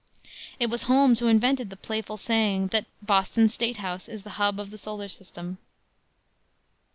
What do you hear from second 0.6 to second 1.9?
was Holmes who invented the